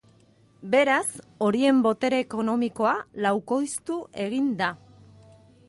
Beraz, 0.75 1.09
horien 1.47 1.83
botere 1.87 2.21
ekonomikoa 2.25 2.95
laukoiztu 3.27 4.01
egin 4.27 4.51
da. 4.63 4.75